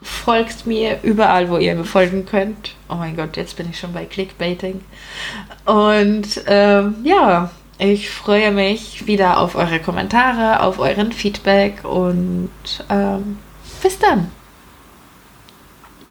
Folgt 0.05 0.67
mir 0.67 0.99
überall, 1.01 1.49
wo 1.49 1.57
ihr 1.57 1.73
mir 1.73 1.83
folgen 1.83 2.27
könnt. 2.27 2.75
Oh 2.89 2.95
mein 2.95 3.15
Gott, 3.15 3.37
jetzt 3.37 3.57
bin 3.57 3.67
ich 3.71 3.79
schon 3.79 3.91
bei 3.91 4.05
Clickbaiting. 4.05 4.81
Und 5.65 6.43
ähm, 6.45 6.95
ja, 7.03 7.49
ich 7.79 8.11
freue 8.11 8.51
mich 8.51 9.07
wieder 9.07 9.39
auf 9.39 9.55
eure 9.55 9.79
Kommentare, 9.79 10.61
auf 10.61 10.77
euren 10.77 11.11
Feedback 11.11 11.83
und 11.83 12.51
ähm, 12.87 13.39
bis 13.81 13.97
dann. 13.97 14.31